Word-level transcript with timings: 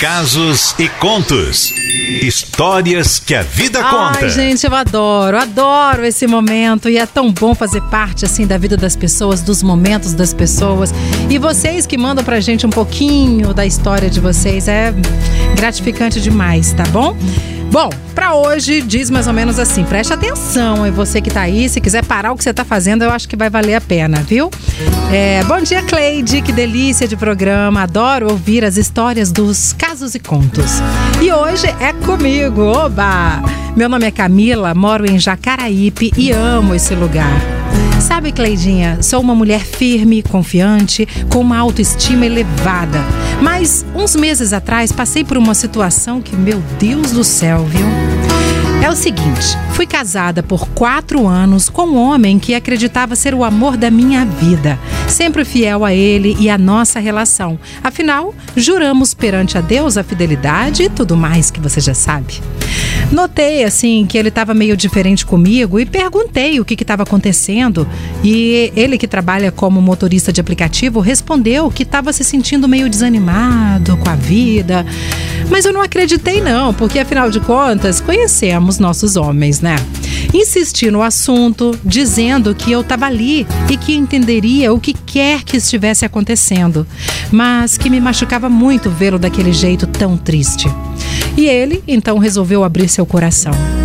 Casos 0.00 0.74
e 0.78 0.88
contos. 0.88 1.74
Histórias 2.22 3.18
que 3.18 3.34
a 3.34 3.42
vida 3.42 3.82
conta. 3.82 4.20
Ai, 4.22 4.30
gente, 4.30 4.64
eu 4.64 4.74
adoro, 4.74 5.36
adoro 5.36 6.06
esse 6.06 6.26
momento 6.26 6.88
e 6.88 6.96
é 6.96 7.04
tão 7.04 7.30
bom 7.30 7.54
fazer 7.54 7.82
parte 7.82 8.24
assim 8.24 8.46
da 8.46 8.56
vida 8.56 8.78
das 8.78 8.96
pessoas, 8.96 9.42
dos 9.42 9.62
momentos 9.62 10.14
das 10.14 10.32
pessoas. 10.32 10.90
E 11.28 11.36
vocês 11.36 11.84
que 11.84 11.98
mandam 11.98 12.24
pra 12.24 12.40
gente 12.40 12.66
um 12.66 12.70
pouquinho 12.70 13.52
da 13.52 13.66
história 13.66 14.08
de 14.08 14.20
vocês 14.20 14.68
é 14.68 14.94
gratificante 15.54 16.18
demais, 16.18 16.72
tá 16.72 16.84
bom? 16.84 17.14
Bom, 17.70 17.88
para 18.16 18.34
hoje 18.34 18.82
diz 18.82 19.10
mais 19.10 19.28
ou 19.28 19.32
menos 19.32 19.58
assim: 19.58 19.84
preste 19.84 20.12
atenção, 20.12 20.84
e 20.84 20.90
você 20.90 21.20
que 21.20 21.30
tá 21.30 21.42
aí, 21.42 21.68
se 21.68 21.80
quiser 21.80 22.04
parar 22.04 22.32
o 22.32 22.36
que 22.36 22.42
você 22.42 22.52
tá 22.52 22.64
fazendo, 22.64 23.04
eu 23.04 23.10
acho 23.10 23.28
que 23.28 23.36
vai 23.36 23.48
valer 23.48 23.76
a 23.76 23.80
pena, 23.80 24.22
viu? 24.22 24.50
É, 25.12 25.44
bom 25.44 25.60
dia, 25.60 25.80
Cleide, 25.82 26.42
que 26.42 26.52
delícia 26.52 27.06
de 27.06 27.16
programa. 27.16 27.82
Adoro 27.82 28.28
ouvir 28.28 28.64
as 28.64 28.76
histórias 28.76 29.30
dos 29.30 29.72
casos 29.72 30.16
e 30.16 30.18
contos. 30.18 30.80
E 31.22 31.32
hoje 31.32 31.68
é 31.80 31.92
comigo, 32.04 32.62
oba! 32.62 33.40
Meu 33.76 33.88
nome 33.88 34.06
é 34.06 34.10
Camila, 34.10 34.74
moro 34.74 35.08
em 35.08 35.18
Jacaraípe 35.18 36.12
e 36.16 36.32
amo 36.32 36.74
esse 36.74 36.94
lugar. 36.94 37.59
Sabe, 38.00 38.32
Cleidinha, 38.32 39.02
sou 39.02 39.20
uma 39.20 39.34
mulher 39.34 39.60
firme, 39.60 40.22
confiante, 40.22 41.06
com 41.30 41.40
uma 41.40 41.58
autoestima 41.58 42.26
elevada. 42.26 42.98
Mas 43.42 43.84
uns 43.94 44.16
meses 44.16 44.52
atrás 44.52 44.90
passei 44.92 45.24
por 45.24 45.36
uma 45.36 45.54
situação 45.54 46.20
que, 46.20 46.34
meu 46.34 46.62
Deus 46.78 47.12
do 47.12 47.22
céu, 47.22 47.64
viu? 47.64 48.19
É 48.82 48.88
o 48.88 48.96
seguinte: 48.96 49.56
fui 49.72 49.86
casada 49.86 50.42
por 50.42 50.66
quatro 50.68 51.26
anos 51.26 51.68
com 51.68 51.86
um 51.86 51.96
homem 51.96 52.38
que 52.38 52.54
acreditava 52.54 53.14
ser 53.14 53.34
o 53.34 53.44
amor 53.44 53.76
da 53.76 53.90
minha 53.90 54.24
vida, 54.24 54.78
sempre 55.06 55.44
fiel 55.44 55.84
a 55.84 55.92
ele 55.92 56.36
e 56.40 56.48
à 56.48 56.56
nossa 56.56 56.98
relação. 56.98 57.58
Afinal, 57.84 58.34
juramos 58.56 59.12
perante 59.12 59.58
a 59.58 59.60
Deus 59.60 59.96
a 59.96 60.02
fidelidade 60.02 60.84
e 60.84 60.88
tudo 60.88 61.16
mais 61.16 61.50
que 61.50 61.60
você 61.60 61.78
já 61.80 61.94
sabe. 61.94 62.40
Notei 63.10 63.64
assim 63.64 64.06
que 64.06 64.16
ele 64.16 64.28
estava 64.28 64.54
meio 64.54 64.76
diferente 64.76 65.26
comigo 65.26 65.80
e 65.80 65.84
perguntei 65.84 66.60
o 66.60 66.64
que 66.64 66.74
estava 66.74 67.02
acontecendo. 67.02 67.86
E 68.22 68.72
ele, 68.76 68.96
que 68.96 69.08
trabalha 69.08 69.50
como 69.50 69.82
motorista 69.82 70.32
de 70.32 70.40
aplicativo, 70.40 71.00
respondeu 71.00 71.70
que 71.70 71.82
estava 71.82 72.12
se 72.12 72.22
sentindo 72.22 72.68
meio 72.68 72.88
desanimado 72.88 73.96
com 73.96 74.08
a 74.08 74.14
vida. 74.14 74.86
Mas 75.50 75.64
eu 75.64 75.72
não 75.72 75.82
acreditei, 75.82 76.40
não, 76.40 76.72
porque 76.72 77.00
afinal 77.00 77.28
de 77.30 77.40
contas 77.40 78.00
conhecemos 78.00 78.69
nossos 78.78 79.16
homens, 79.16 79.60
né? 79.60 79.76
Insisti 80.32 80.90
no 80.90 81.02
assunto, 81.02 81.78
dizendo 81.84 82.54
que 82.54 82.70
eu 82.70 82.82
estava 82.82 83.06
ali 83.06 83.46
e 83.68 83.76
que 83.76 83.94
entenderia 83.94 84.72
o 84.72 84.80
que 84.80 84.92
quer 84.92 85.42
que 85.42 85.56
estivesse 85.56 86.04
acontecendo, 86.04 86.86
mas 87.32 87.76
que 87.76 87.90
me 87.90 88.00
machucava 88.00 88.48
muito 88.48 88.90
vê-lo 88.90 89.18
daquele 89.18 89.52
jeito 89.52 89.86
tão 89.86 90.16
triste. 90.16 90.68
E 91.36 91.46
ele 91.46 91.82
então 91.86 92.18
resolveu 92.18 92.62
abrir 92.62 92.88
seu 92.88 93.06
coração. 93.06 93.79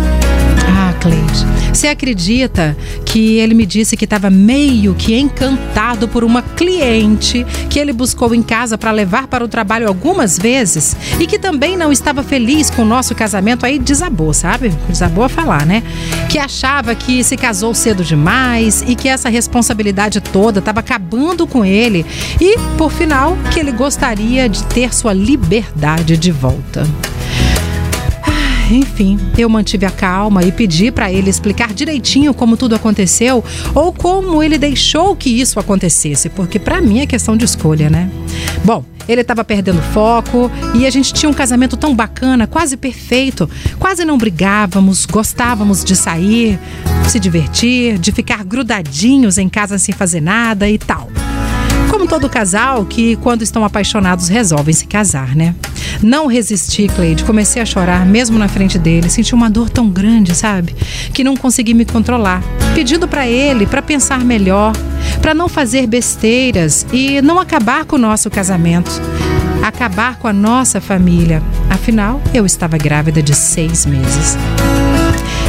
Cleide, 1.06 1.46
você 1.72 1.86
acredita 1.86 2.76
que 3.04 3.38
ele 3.38 3.54
me 3.54 3.64
disse 3.64 3.96
que 3.96 4.04
estava 4.04 4.28
meio 4.28 4.92
que 4.92 5.16
encantado 5.16 6.08
por 6.08 6.24
uma 6.24 6.42
cliente 6.42 7.46
que 7.70 7.78
ele 7.78 7.92
buscou 7.92 8.34
em 8.34 8.42
casa 8.42 8.76
para 8.76 8.90
levar 8.90 9.28
para 9.28 9.44
o 9.44 9.48
trabalho 9.48 9.86
algumas 9.86 10.36
vezes 10.36 10.96
e 11.20 11.26
que 11.26 11.38
também 11.38 11.76
não 11.76 11.92
estava 11.92 12.24
feliz 12.24 12.70
com 12.70 12.82
o 12.82 12.84
nosso 12.84 13.14
casamento? 13.14 13.64
Aí 13.64 13.78
desabou, 13.78 14.34
sabe? 14.34 14.70
Desabou 14.88 15.22
a 15.22 15.28
falar, 15.28 15.64
né? 15.64 15.84
Que 16.28 16.40
achava 16.40 16.92
que 16.94 17.22
se 17.22 17.36
casou 17.36 17.72
cedo 17.72 18.02
demais 18.02 18.82
e 18.84 18.96
que 18.96 19.08
essa 19.08 19.28
responsabilidade 19.28 20.20
toda 20.20 20.58
estava 20.58 20.80
acabando 20.80 21.46
com 21.46 21.64
ele 21.64 22.04
e, 22.40 22.58
por 22.76 22.90
final, 22.90 23.38
que 23.52 23.60
ele 23.60 23.70
gostaria 23.70 24.48
de 24.48 24.64
ter 24.64 24.92
sua 24.92 25.12
liberdade 25.12 26.16
de 26.16 26.32
volta. 26.32 26.84
Enfim, 28.70 29.18
eu 29.38 29.48
mantive 29.48 29.86
a 29.86 29.90
calma 29.90 30.42
e 30.42 30.50
pedi 30.50 30.90
para 30.90 31.12
ele 31.12 31.30
explicar 31.30 31.72
direitinho 31.72 32.34
como 32.34 32.56
tudo 32.56 32.74
aconteceu 32.74 33.44
ou 33.74 33.92
como 33.92 34.42
ele 34.42 34.58
deixou 34.58 35.14
que 35.14 35.30
isso 35.30 35.60
acontecesse, 35.60 36.28
porque 36.28 36.58
para 36.58 36.80
mim 36.80 37.00
é 37.00 37.06
questão 37.06 37.36
de 37.36 37.44
escolha, 37.44 37.88
né? 37.88 38.10
Bom, 38.64 38.84
ele 39.08 39.20
estava 39.20 39.44
perdendo 39.44 39.80
foco 39.92 40.50
e 40.74 40.84
a 40.84 40.90
gente 40.90 41.12
tinha 41.12 41.30
um 41.30 41.34
casamento 41.34 41.76
tão 41.76 41.94
bacana, 41.94 42.46
quase 42.46 42.76
perfeito. 42.76 43.48
Quase 43.78 44.04
não 44.04 44.18
brigávamos, 44.18 45.06
gostávamos 45.06 45.84
de 45.84 45.94
sair, 45.94 46.58
se 47.08 47.20
divertir, 47.20 47.98
de 47.98 48.10
ficar 48.10 48.44
grudadinhos 48.44 49.38
em 49.38 49.48
casa 49.48 49.78
sem 49.78 49.94
fazer 49.94 50.20
nada 50.20 50.68
e 50.68 50.78
tal. 50.78 51.08
Como 51.96 52.06
todo 52.06 52.28
casal 52.28 52.84
que, 52.84 53.16
quando 53.16 53.40
estão 53.40 53.64
apaixonados, 53.64 54.28
resolvem 54.28 54.74
se 54.74 54.86
casar, 54.86 55.34
né? 55.34 55.54
Não 56.02 56.26
resisti, 56.26 56.88
Cleide. 56.88 57.24
Comecei 57.24 57.62
a 57.62 57.64
chorar, 57.64 58.04
mesmo 58.04 58.38
na 58.38 58.48
frente 58.48 58.78
dele. 58.78 59.08
Senti 59.08 59.34
uma 59.34 59.48
dor 59.48 59.70
tão 59.70 59.88
grande, 59.88 60.34
sabe? 60.34 60.76
Que 61.14 61.24
não 61.24 61.34
consegui 61.34 61.72
me 61.72 61.86
controlar. 61.86 62.42
Pedindo 62.74 63.08
para 63.08 63.26
ele 63.26 63.66
para 63.66 63.80
pensar 63.80 64.22
melhor, 64.22 64.74
para 65.22 65.32
não 65.32 65.48
fazer 65.48 65.86
besteiras 65.86 66.86
e 66.92 67.22
não 67.22 67.40
acabar 67.40 67.86
com 67.86 67.96
o 67.96 67.98
nosso 67.98 68.28
casamento. 68.28 68.90
Acabar 69.62 70.18
com 70.18 70.28
a 70.28 70.34
nossa 70.34 70.82
família. 70.82 71.42
Afinal, 71.70 72.20
eu 72.34 72.44
estava 72.44 72.76
grávida 72.76 73.22
de 73.22 73.34
seis 73.34 73.86
meses. 73.86 74.36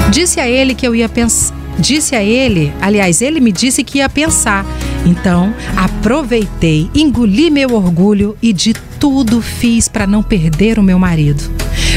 Disse 0.09 0.39
a 0.39 0.47
ele 0.47 0.73
que 0.73 0.87
eu 0.87 0.95
ia 0.95 1.09
pensar. 1.09 1.66
Disse 1.79 2.15
a 2.15 2.23
ele, 2.23 2.73
aliás, 2.81 3.21
ele 3.21 3.39
me 3.39 3.51
disse 3.51 3.83
que 3.83 3.99
ia 3.99 4.09
pensar. 4.09 4.65
Então, 5.05 5.53
aproveitei, 5.75 6.89
engoli 6.93 7.49
meu 7.49 7.73
orgulho 7.73 8.35
e 8.41 8.51
de 8.51 8.73
tudo 8.99 9.41
fiz 9.41 9.87
para 9.87 10.07
não 10.07 10.23
perder 10.23 10.79
o 10.79 10.83
meu 10.83 10.97
marido. 10.97 11.43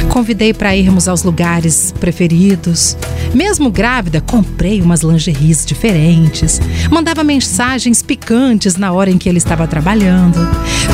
Convidei 0.09 0.53
para 0.53 0.77
irmos 0.77 1.09
aos 1.09 1.23
lugares 1.23 1.95
preferidos. 1.99 2.97
Mesmo 3.35 3.71
grávida, 3.71 4.21
comprei 4.21 4.83
umas 4.83 5.03
lingeries 5.03 5.65
diferentes. 5.65 6.61
Mandava 6.91 7.23
mensagens 7.23 8.03
picantes 8.03 8.77
na 8.77 8.93
hora 8.93 9.11
em 9.11 9.19
que 9.19 9.29
ele 9.29 9.39
estava 9.39 9.67
trabalhando. 9.67 10.39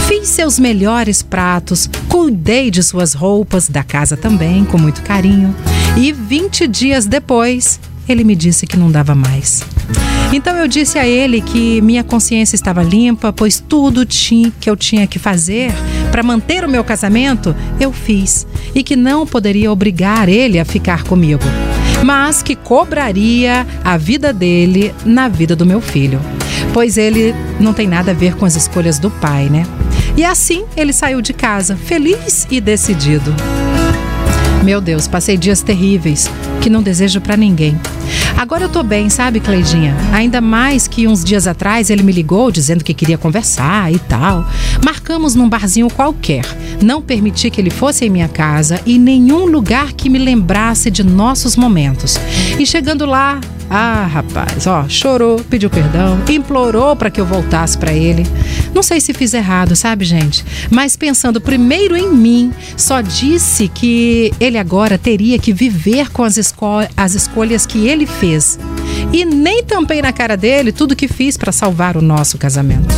Fiz 0.06 0.28
seus 0.28 0.58
melhores 0.58 1.22
pratos. 1.22 1.88
Cuidei 2.08 2.70
de 2.70 2.82
suas 2.82 3.14
roupas, 3.14 3.68
da 3.68 3.82
casa 3.82 4.16
também, 4.16 4.64
com 4.64 4.78
muito 4.78 5.02
carinho. 5.02 5.54
E 5.96 6.12
20 6.12 6.68
dias 6.68 7.06
depois, 7.06 7.80
ele 8.08 8.24
me 8.24 8.34
disse 8.34 8.66
que 8.66 8.76
não 8.76 8.90
dava 8.90 9.14
mais. 9.14 9.62
Então 10.32 10.56
eu 10.56 10.66
disse 10.66 10.98
a 10.98 11.06
ele 11.06 11.40
que 11.40 11.80
minha 11.80 12.02
consciência 12.02 12.56
estava 12.56 12.82
limpa, 12.82 13.32
pois 13.32 13.60
tudo 13.60 14.06
que 14.06 14.68
eu 14.68 14.76
tinha 14.76 15.06
que 15.06 15.18
fazer 15.18 15.72
para 16.10 16.22
manter 16.22 16.64
o 16.64 16.68
meu 16.68 16.82
casamento, 16.82 17.54
eu 17.78 17.92
fiz. 17.92 18.46
E 18.74 18.82
que 18.82 18.96
não 18.96 19.26
poderia 19.26 19.70
obrigar 19.70 20.28
ele 20.28 20.58
a 20.58 20.64
ficar 20.64 21.04
comigo, 21.04 21.44
mas 22.04 22.42
que 22.42 22.54
cobraria 22.54 23.66
a 23.84 23.96
vida 23.96 24.32
dele 24.32 24.94
na 25.04 25.28
vida 25.28 25.54
do 25.54 25.66
meu 25.66 25.80
filho. 25.80 26.20
Pois 26.72 26.96
ele 26.96 27.34
não 27.60 27.72
tem 27.72 27.86
nada 27.86 28.10
a 28.10 28.14
ver 28.14 28.34
com 28.34 28.44
as 28.44 28.56
escolhas 28.56 28.98
do 28.98 29.10
pai, 29.10 29.48
né? 29.48 29.64
E 30.16 30.24
assim 30.24 30.64
ele 30.76 30.92
saiu 30.92 31.20
de 31.20 31.32
casa, 31.32 31.76
feliz 31.76 32.46
e 32.50 32.60
decidido. 32.60 33.34
Meu 34.66 34.80
Deus, 34.80 35.06
passei 35.06 35.36
dias 35.36 35.62
terríveis 35.62 36.28
que 36.60 36.68
não 36.68 36.82
desejo 36.82 37.20
para 37.20 37.36
ninguém. 37.36 37.78
Agora 38.36 38.64
eu 38.64 38.68
tô 38.68 38.82
bem, 38.82 39.08
sabe, 39.08 39.38
Cleidinha? 39.38 39.96
Ainda 40.12 40.40
mais 40.40 40.88
que 40.88 41.06
uns 41.06 41.22
dias 41.22 41.46
atrás 41.46 41.88
ele 41.88 42.02
me 42.02 42.10
ligou 42.10 42.50
dizendo 42.50 42.82
que 42.82 42.92
queria 42.92 43.16
conversar 43.16 43.92
e 43.92 44.00
tal. 44.00 44.44
Marcamos 44.84 45.36
num 45.36 45.48
barzinho 45.48 45.88
qualquer. 45.88 46.44
Não 46.82 47.00
permiti 47.00 47.48
que 47.48 47.60
ele 47.60 47.70
fosse 47.70 48.06
em 48.06 48.10
minha 48.10 48.26
casa 48.26 48.80
e 48.84 48.98
nenhum 48.98 49.46
lugar 49.46 49.92
que 49.92 50.10
me 50.10 50.18
lembrasse 50.18 50.90
de 50.90 51.04
nossos 51.04 51.54
momentos. 51.54 52.18
E 52.58 52.66
chegando 52.66 53.06
lá, 53.06 53.38
ah, 53.68 54.06
rapaz, 54.06 54.66
ó, 54.66 54.88
chorou, 54.88 55.40
pediu 55.50 55.68
perdão, 55.68 56.20
implorou 56.28 56.94
para 56.94 57.10
que 57.10 57.20
eu 57.20 57.26
voltasse 57.26 57.76
para 57.76 57.92
ele. 57.92 58.24
Não 58.74 58.82
sei 58.82 59.00
se 59.00 59.12
fiz 59.12 59.34
errado, 59.34 59.74
sabe, 59.74 60.04
gente? 60.04 60.44
Mas 60.70 60.96
pensando 60.96 61.40
primeiro 61.40 61.96
em 61.96 62.12
mim, 62.12 62.52
só 62.76 63.00
disse 63.00 63.68
que 63.68 64.32
ele 64.38 64.58
agora 64.58 64.96
teria 64.96 65.38
que 65.38 65.52
viver 65.52 66.10
com 66.10 66.22
as, 66.22 66.36
esco 66.36 66.66
as 66.96 67.14
escolhas 67.14 67.66
que 67.66 67.86
ele 67.86 68.06
fez. 68.06 68.58
E 69.12 69.24
nem 69.24 69.62
tampei 69.64 70.02
na 70.02 70.12
cara 70.12 70.36
dele 70.36 70.72
tudo 70.72 70.96
que 70.96 71.08
fiz 71.08 71.36
para 71.36 71.52
salvar 71.52 71.96
o 71.96 72.02
nosso 72.02 72.36
casamento. 72.38 72.94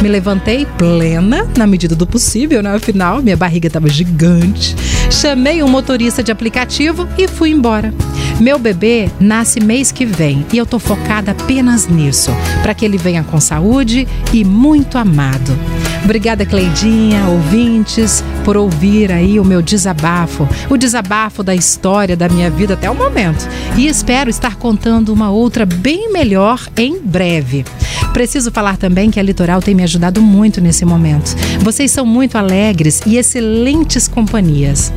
Me 0.00 0.08
levantei 0.08 0.64
plena, 0.64 1.44
na 1.56 1.66
medida 1.66 1.96
do 1.96 2.06
possível, 2.06 2.62
né? 2.62 2.72
Afinal, 2.72 3.20
minha 3.20 3.36
barriga 3.36 3.66
estava 3.66 3.88
gigante. 3.88 4.76
Chamei 5.10 5.60
um 5.60 5.68
motorista 5.68 6.22
de 6.22 6.30
aplicativo 6.30 7.08
e 7.18 7.26
fui 7.26 7.50
embora. 7.50 7.92
Meu 8.38 8.56
bebê 8.56 9.10
nasce 9.18 9.58
mês 9.58 9.90
que 9.90 10.06
vem 10.06 10.46
e 10.52 10.58
eu 10.58 10.64
tô 10.64 10.78
focada 10.78 11.32
apenas 11.32 11.88
nisso, 11.88 12.30
para 12.62 12.72
que 12.72 12.84
ele 12.84 12.96
venha 12.96 13.24
com 13.24 13.40
saúde 13.40 14.06
e 14.32 14.44
muito 14.44 14.96
amado. 14.96 15.58
Obrigada, 16.04 16.46
Cleidinha, 16.46 17.26
ouvintes, 17.26 18.22
por 18.44 18.56
ouvir 18.56 19.10
aí 19.10 19.40
o 19.40 19.44
meu 19.44 19.60
desabafo, 19.60 20.48
o 20.70 20.76
desabafo 20.76 21.42
da 21.42 21.54
história 21.54 22.16
da 22.16 22.28
minha 22.28 22.48
vida 22.48 22.74
até 22.74 22.88
o 22.88 22.94
momento. 22.94 23.48
E 23.76 23.88
espero 23.88 24.30
estar 24.30 24.54
contando 24.54 25.12
uma 25.12 25.30
outra 25.30 25.47
bem 25.66 26.12
melhor 26.12 26.60
em 26.76 26.98
breve. 27.00 27.64
Preciso 28.12 28.50
falar 28.50 28.76
também 28.76 29.10
que 29.10 29.20
a 29.20 29.22
Litoral 29.22 29.60
tem 29.60 29.74
me 29.74 29.82
ajudado 29.82 30.20
muito 30.20 30.60
nesse 30.60 30.84
momento. 30.84 31.34
Vocês 31.60 31.90
são 31.90 32.04
muito 32.04 32.36
alegres 32.36 33.00
e 33.06 33.16
excelentes 33.16 34.08
companhias. 34.08 34.92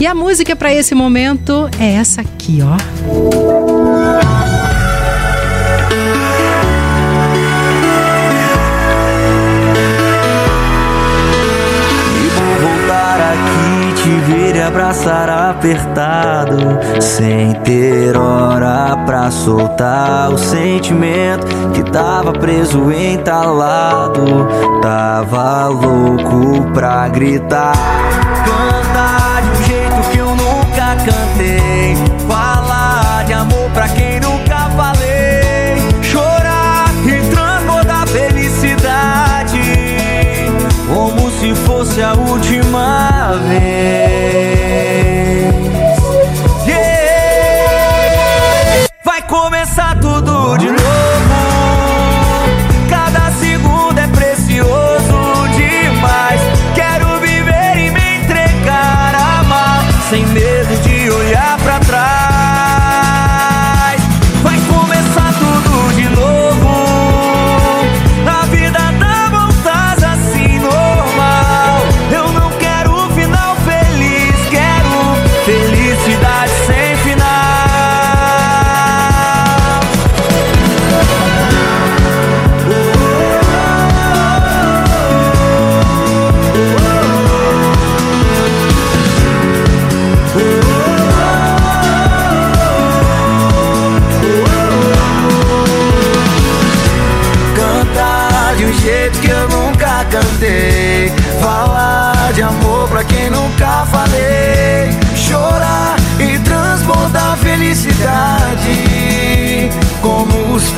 E 0.00 0.06
a 0.06 0.14
música 0.14 0.54
para 0.54 0.74
esse 0.74 0.94
momento 0.94 1.68
é 1.78 1.94
essa 1.94 2.20
aqui, 2.20 2.58
ó. 2.62 2.76
te 14.56 14.60
abraçar 14.60 15.28
sem 17.00 17.52
ter 17.64 18.16
hora 18.16 18.96
pra 19.04 19.30
soltar 19.30 20.30
o 20.32 20.38
sentimento 20.38 21.46
que 21.72 21.82
tava 21.90 22.32
preso 22.32 22.90
entalado. 22.92 24.48
Tava 24.82 25.68
louco 25.68 26.70
pra 26.72 27.08
gritar, 27.08 27.74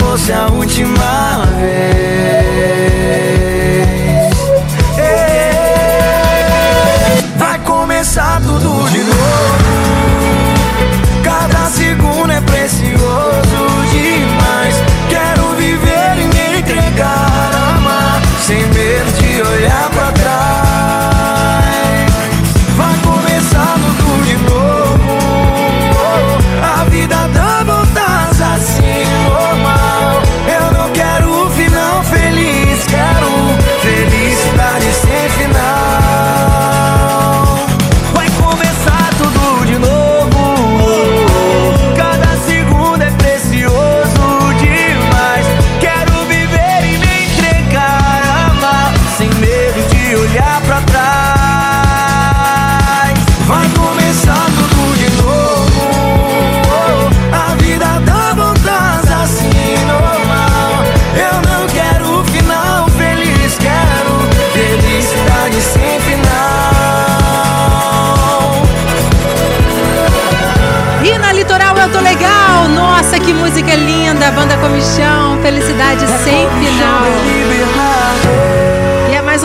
fosse 0.08 0.32
a 0.32 0.46
última 0.46 1.44
vez. 1.60 2.27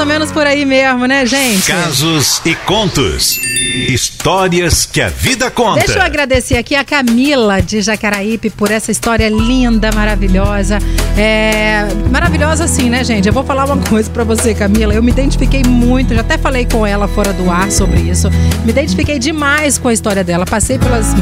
Ou 0.04 0.08
menos 0.08 0.34
por 0.34 0.46
aí 0.46 0.66
mesmo, 0.66 1.06
né, 1.06 1.26
gente? 1.26 1.66
Casos 1.66 2.42
e 2.46 2.54
contos. 2.54 3.40
Histórias 3.88 4.86
que 4.86 5.00
a 5.00 5.08
vida 5.08 5.50
conta. 5.50 5.80
Deixa 5.80 5.98
eu 5.98 6.02
agradecer 6.02 6.58
aqui 6.58 6.76
a 6.76 6.84
Camila 6.84 7.62
de 7.62 7.82
Jacaraípe 7.82 8.50
por 8.50 8.70
essa 8.70 8.92
história 8.92 9.30
linda, 9.30 9.92
maravilhosa. 9.94 10.78
É, 11.18 11.88
maravilhosa 12.12 12.66
assim, 12.66 12.90
né, 12.90 13.02
gente? 13.02 13.28
Eu 13.28 13.34
vou 13.34 13.46
falar 13.46 13.64
uma 13.64 13.78
coisa 13.78 14.10
pra 14.10 14.26
você, 14.26 14.54
Camila. 14.54 14.94
Eu 14.94 15.02
me 15.02 15.12
identifiquei 15.12 15.64
muito, 15.64 16.14
já 16.14 16.20
até 16.20 16.38
falei 16.38 16.68
com 16.70 16.86
ela 16.86 17.08
fora 17.08 17.32
do 17.32 17.50
ar 17.50 17.72
sobre 17.72 18.02
isso. 18.02 18.30
Me 18.66 18.72
identifiquei 18.72 19.18
demais 19.18 19.78
com 19.78 19.88
a 19.88 19.94
história 19.94 20.24
dela. 20.24 20.46
Passei 20.46 20.78
pelas 20.78 21.14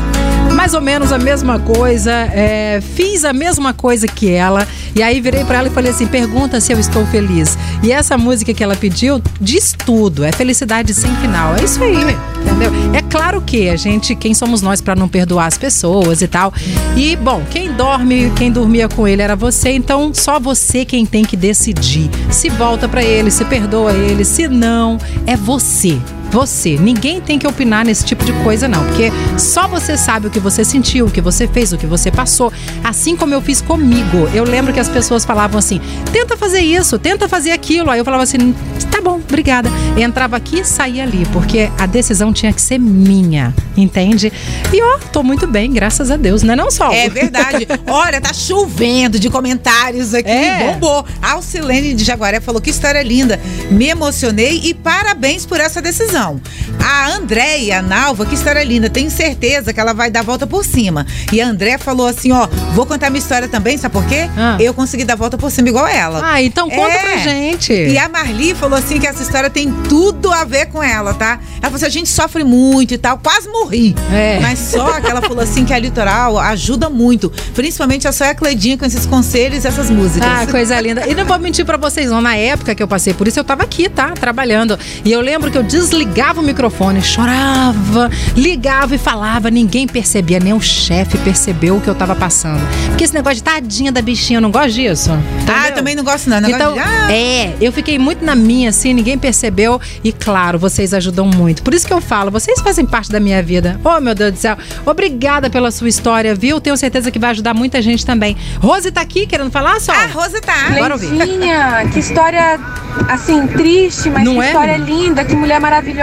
mais 0.61 0.75
ou 0.75 0.81
menos 0.81 1.11
a 1.11 1.17
mesma 1.17 1.57
coisa, 1.57 2.11
é, 2.11 2.79
fiz 2.93 3.25
a 3.25 3.33
mesma 3.33 3.73
coisa 3.73 4.07
que 4.07 4.29
ela. 4.29 4.67
E 4.95 5.01
aí 5.01 5.19
virei 5.19 5.43
pra 5.43 5.57
ela 5.57 5.69
e 5.69 5.71
falei 5.71 5.89
assim: 5.89 6.05
pergunta 6.05 6.61
se 6.61 6.71
eu 6.71 6.79
estou 6.79 7.03
feliz. 7.07 7.57
E 7.81 7.91
essa 7.91 8.15
música 8.15 8.53
que 8.53 8.63
ela 8.63 8.75
pediu 8.75 9.19
diz 9.39 9.73
tudo. 9.73 10.23
É 10.23 10.31
felicidade 10.31 10.93
sem 10.93 11.09
final. 11.15 11.55
É 11.55 11.63
isso 11.63 11.83
aí, 11.83 11.95
entendeu? 11.95 12.71
É 12.93 13.01
claro 13.01 13.41
que 13.41 13.69
a 13.69 13.75
gente, 13.75 14.13
quem 14.13 14.35
somos 14.35 14.61
nós 14.61 14.81
pra 14.81 14.95
não 14.95 15.07
perdoar 15.07 15.47
as 15.47 15.57
pessoas 15.57 16.21
e 16.21 16.27
tal. 16.27 16.53
E, 16.95 17.15
bom, 17.15 17.41
quem 17.49 17.73
dorme, 17.73 18.31
quem 18.35 18.51
dormia 18.51 18.87
com 18.87 19.07
ele 19.07 19.23
era 19.23 19.35
você, 19.35 19.71
então 19.71 20.13
só 20.13 20.39
você 20.39 20.85
quem 20.85 21.07
tem 21.07 21.25
que 21.25 21.35
decidir. 21.35 22.07
Se 22.29 22.49
volta 22.49 22.87
pra 22.87 23.03
ele, 23.03 23.31
se 23.31 23.43
perdoa 23.45 23.93
ele, 23.93 24.23
se 24.23 24.47
não, 24.47 24.99
é 25.25 25.35
você. 25.35 25.97
Você. 26.31 26.77
Ninguém 26.77 27.19
tem 27.19 27.38
que 27.38 27.45
opinar 27.45 27.85
nesse 27.85 28.05
tipo 28.05 28.23
de 28.23 28.33
coisa, 28.43 28.67
não. 28.67 28.85
Porque 28.85 29.11
só 29.38 29.67
você 29.67 29.97
sabe 29.97 30.27
o 30.27 30.29
que 30.29 30.39
você 30.39 30.63
sentiu, 30.63 31.07
o 31.07 31.11
que 31.11 31.21
você 31.21 31.47
fez, 31.47 31.73
o 31.73 31.77
que 31.77 31.85
você 31.85 32.09
passou. 32.09 32.51
Assim 32.83 33.15
como 33.15 33.33
eu 33.33 33.41
fiz 33.41 33.61
comigo. 33.61 34.29
Eu 34.33 34.43
lembro 34.43 34.73
que 34.73 34.79
as 34.79 34.89
pessoas 34.89 35.25
falavam 35.25 35.59
assim: 35.59 35.79
tenta 36.11 36.38
fazer 36.38 36.61
isso, 36.61 36.97
tenta 36.97 37.27
fazer 37.27 37.51
aquilo. 37.51 37.89
Aí 37.89 38.00
eu 38.00 38.05
falava 38.05 38.23
assim: 38.23 38.53
tá 38.89 39.01
bom, 39.01 39.15
obrigada. 39.15 39.69
Entrava 39.97 40.38
aqui 40.38 40.61
e 40.61 40.65
saía 40.65 41.03
ali, 41.03 41.25
porque 41.33 41.69
a 41.77 41.85
decisão 41.85 42.31
tinha 42.31 42.53
que 42.53 42.61
ser 42.61 42.77
minha, 42.77 43.53
entende? 43.75 44.31
E 44.71 44.81
ó, 44.81 45.00
tô 45.11 45.23
muito 45.23 45.47
bem, 45.47 45.71
graças 45.71 46.09
a 46.09 46.17
Deus, 46.17 46.43
não 46.43 46.53
é 46.53 46.55
não, 46.55 46.71
Sol? 46.71 46.91
É 46.91 47.09
verdade. 47.09 47.67
Olha, 47.88 48.21
tá 48.21 48.33
chovendo 48.33 49.19
de 49.19 49.29
comentários 49.29 50.13
aqui. 50.13 50.29
É. 50.29 50.73
Bombou. 50.73 51.05
Alcilene 51.21 51.93
de 51.93 52.03
Jaguaré 52.03 52.39
falou 52.39 52.61
que 52.61 52.69
história 52.69 53.01
linda. 53.01 53.39
Me 53.69 53.88
emocionei 53.88 54.61
e 54.63 54.73
parabéns 54.73 55.45
por 55.45 55.59
essa 55.59 55.81
decisão. 55.81 56.20
Não. 56.21 56.41
A 56.83 57.07
Andréia, 57.15 57.79
a 57.79 57.81
Nalva, 57.81 58.25
que 58.25 58.35
história 58.35 58.63
linda. 58.63 58.89
Tenho 58.89 59.09
certeza 59.09 59.73
que 59.73 59.79
ela 59.79 59.93
vai 59.93 60.09
dar 60.11 60.19
a 60.21 60.23
volta 60.23 60.45
por 60.45 60.63
cima. 60.65 61.05
E 61.31 61.41
a 61.41 61.47
André 61.47 61.77
falou 61.77 62.07
assim: 62.07 62.31
ó, 62.31 62.47
vou 62.73 62.85
contar 62.85 63.09
minha 63.09 63.19
história 63.21 63.47
também, 63.47 63.77
sabe 63.77 63.93
por 63.93 64.05
quê? 64.05 64.29
Ah. 64.37 64.57
Eu 64.59 64.73
consegui 64.73 65.03
dar 65.03 65.13
a 65.13 65.17
volta 65.17 65.37
por 65.37 65.51
cima 65.51 65.69
igual 65.69 65.87
ela. 65.87 66.21
Ah, 66.23 66.41
então 66.41 66.69
conta 66.69 66.91
É. 66.93 66.99
pra 66.99 67.17
gente. 67.17 67.73
E 67.73 67.97
a 67.97 68.07
Marli 68.09 68.53
falou 68.53 68.77
assim 68.77 68.99
que 68.99 69.07
essa 69.07 69.21
história 69.23 69.49
tem 69.49 69.71
tudo 69.89 70.31
a 70.31 70.43
ver 70.43 70.67
com 70.67 70.81
ela, 70.83 71.13
tá? 71.13 71.39
Ela 71.55 71.61
falou 71.63 71.75
assim: 71.75 71.85
a 71.85 71.89
gente 71.89 72.09
sofre 72.09 72.43
muito 72.43 72.93
e 72.93 72.97
tal, 72.97 73.17
quase 73.17 73.47
morri. 73.49 73.95
É. 74.11 74.39
Mas 74.41 74.59
só 74.59 74.99
que 75.01 75.07
ela 75.09 75.21
falou 75.21 75.41
assim 75.41 75.65
que 75.65 75.73
a 75.73 75.79
litoral 75.79 76.37
ajuda 76.37 76.89
muito. 76.89 77.31
Principalmente 77.53 78.07
a 78.07 78.11
só 78.11 78.25
a 78.25 78.35
Cledinha 78.35 78.77
com 78.77 78.85
esses 78.85 79.05
conselhos 79.05 79.63
e 79.63 79.67
essas 79.67 79.89
músicas. 79.89 80.27
Ah, 80.29 80.45
coisa 80.49 80.79
linda. 80.79 81.07
E 81.07 81.15
não 81.15 81.25
vou 81.25 81.39
mentir 81.39 81.65
pra 81.65 81.77
vocês, 81.77 82.09
não. 82.09 82.21
Na 82.21 82.35
época 82.35 82.75
que 82.75 82.81
eu 82.83 82.87
passei 82.87 83.13
por 83.13 83.27
isso, 83.27 83.39
eu 83.39 83.43
tava 83.43 83.63
aqui, 83.63 83.89
tá? 83.89 84.11
Trabalhando. 84.11 84.77
E 85.03 85.11
eu 85.11 85.21
lembro 85.21 85.49
que 85.51 85.57
eu 85.57 85.63
desligava 86.11 86.41
o 86.41 86.43
microfone, 86.43 87.01
chorava, 87.01 88.09
ligava 88.35 88.95
e 88.95 88.97
falava. 88.97 89.49
Ninguém 89.49 89.87
percebia, 89.87 90.39
nem 90.39 90.51
o 90.51 90.59
chefe 90.59 91.17
percebeu 91.19 91.77
o 91.77 91.81
que 91.81 91.89
eu 91.89 91.95
tava 91.95 92.13
passando. 92.13 92.61
Porque 92.87 93.05
esse 93.05 93.13
negócio 93.13 93.37
de 93.37 93.43
tadinha 93.43 93.93
da 93.93 94.01
bichinha, 94.01 94.37
eu 94.37 94.41
não 94.41 94.51
gosto 94.51 94.73
disso. 94.73 95.11
Ah, 95.11 95.17
entendeu? 95.41 95.69
eu 95.69 95.75
também 95.75 95.95
não 95.95 96.03
gosto 96.03 96.29
não. 96.29 96.41
Negócio 96.41 96.55
Então, 96.55 96.73
de, 96.73 96.79
ah, 96.79 97.13
é, 97.13 97.55
eu 97.61 97.71
fiquei 97.71 97.97
muito 97.97 98.25
na 98.25 98.35
minha, 98.35 98.69
assim, 98.69 98.93
ninguém 98.93 99.17
percebeu. 99.17 99.79
E 100.03 100.11
claro, 100.11 100.59
vocês 100.59 100.93
ajudam 100.93 101.25
muito. 101.25 101.63
Por 101.63 101.73
isso 101.73 101.87
que 101.87 101.93
eu 101.93 102.01
falo, 102.01 102.29
vocês 102.29 102.59
fazem 102.59 102.85
parte 102.85 103.09
da 103.09 103.19
minha 103.19 103.41
vida. 103.41 103.79
Oh, 103.81 104.01
meu 104.01 104.13
Deus 104.13 104.33
do 104.33 104.37
céu. 104.37 104.57
Obrigada 104.85 105.49
pela 105.49 105.71
sua 105.71 105.87
história, 105.87 106.35
viu? 106.35 106.59
Tenho 106.59 106.75
certeza 106.75 107.09
que 107.09 107.19
vai 107.19 107.29
ajudar 107.31 107.53
muita 107.53 107.81
gente 107.81 108.05
também. 108.05 108.35
Rose 108.59 108.91
tá 108.91 108.99
aqui 108.99 109.25
querendo 109.25 109.49
falar 109.49 109.79
só? 109.79 109.93
a 109.93 110.07
Rosa 110.07 110.41
tá. 110.41 110.67
Leidinha, 111.11 111.89
que 111.93 111.99
história, 111.99 112.59
assim, 113.07 113.47
triste, 113.47 114.09
mas 114.09 114.25
Não 114.25 114.35
que 114.35 114.41
é, 114.41 114.47
história 114.47 114.77
linda, 114.77 115.23
que 115.23 115.35
mulher 115.35 115.59
maravilhosa. 115.61 116.00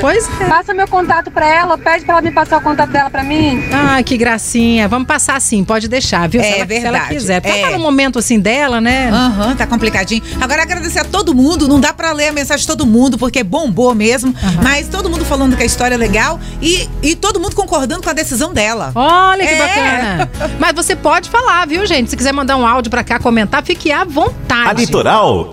Pois 0.00 0.28
é. 0.40 0.44
Passa 0.46 0.74
meu 0.74 0.88
contato 0.88 1.30
pra 1.30 1.46
ela, 1.46 1.76
pede 1.78 2.04
pra 2.04 2.14
ela 2.14 2.22
me 2.22 2.30
passar 2.30 2.58
o 2.58 2.60
contato 2.60 2.90
dela 2.90 3.10
pra 3.10 3.22
mim. 3.22 3.62
Ah, 3.72 4.02
que 4.02 4.16
gracinha. 4.16 4.88
Vamos 4.88 5.06
passar 5.06 5.40
sim, 5.40 5.64
pode 5.64 5.88
deixar, 5.88 6.28
viu? 6.28 6.40
É 6.40 6.44
se, 6.44 6.48
ela, 6.60 6.66
se 6.66 6.74
ela 6.74 6.82
verdade. 6.98 7.08
quiser. 7.14 7.40
Porque 7.40 7.56
É. 7.56 7.60
ela 7.62 7.70
tá 7.70 7.76
num 7.76 7.82
momento 7.82 8.18
assim 8.18 8.38
dela, 8.40 8.80
né? 8.80 9.10
Aham, 9.10 9.54
tá 9.56 9.66
complicadinho. 9.66 10.22
Agora 10.40 10.62
agradecer 10.62 11.00
a 11.00 11.04
todo 11.04 11.34
mundo. 11.34 11.68
Não 11.68 11.80
dá 11.80 11.92
pra 11.92 12.12
ler 12.12 12.28
a 12.28 12.32
mensagem 12.32 12.60
de 12.62 12.66
todo 12.66 12.86
mundo, 12.86 13.18
porque 13.18 13.42
bombou 13.42 13.94
mesmo. 13.94 14.34
Mas 14.62 14.88
todo 14.88 15.08
mundo 15.10 15.24
falando 15.24 15.56
que 15.56 15.62
a 15.62 15.66
história 15.66 15.94
é 15.94 15.98
legal 15.98 16.38
e, 16.60 16.88
e 17.02 17.14
todo 17.14 17.40
mundo 17.40 17.54
concordando 17.54 18.02
com 18.02 18.10
a 18.10 18.12
decisão 18.12 18.52
dela. 18.52 18.92
Olha 18.94 19.46
que 19.46 19.52
É. 19.54 19.58
bacana. 19.58 20.30
Mas 20.58 20.74
você 20.74 20.94
pode 20.96 21.28
falar, 21.30 21.66
viu, 21.66 21.84
gente? 21.86 22.10
Se 22.10 22.16
quiser 22.16 22.32
mandar 22.32 22.56
um 22.56 22.66
áudio 22.66 22.90
pra 22.90 23.02
cá, 23.04 23.18
comentar, 23.18 23.62
fique 23.62 23.90
à 23.92 24.04
vontade. 24.04 24.70
A 24.70 24.72
Litoral 24.72 25.44